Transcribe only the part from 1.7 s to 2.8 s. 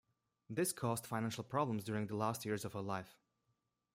during the last years of